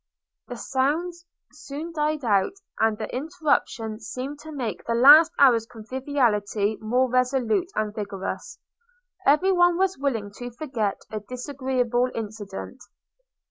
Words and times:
The 0.47 0.55
sounds 0.55 1.27
soon 1.51 1.91
died 1.93 2.25
out, 2.25 2.53
and 2.79 2.97
the 2.97 3.15
interruption 3.15 3.99
seemed 3.99 4.39
to 4.39 4.51
make 4.51 4.83
the 4.83 4.95
last 4.95 5.31
hour's 5.37 5.67
conviviality 5.67 6.75
more 6.81 7.07
resolute 7.07 7.69
and 7.75 7.93
vigorous. 7.93 8.57
Every 9.27 9.51
one 9.51 9.77
was 9.77 9.99
willing 9.99 10.31
to 10.37 10.49
forget 10.49 11.01
a 11.11 11.19
disagreeable 11.19 12.09
incident. 12.15 12.81